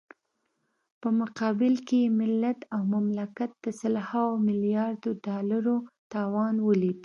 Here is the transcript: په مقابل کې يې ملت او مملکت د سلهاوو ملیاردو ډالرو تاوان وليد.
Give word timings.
په 1.01 1.09
مقابل 1.19 1.73
کې 1.87 1.97
يې 2.03 2.13
ملت 2.19 2.59
او 2.75 2.81
مملکت 2.95 3.51
د 3.63 3.65
سلهاوو 3.79 4.43
ملیاردو 4.47 5.09
ډالرو 5.25 5.75
تاوان 6.13 6.55
وليد. 6.67 6.99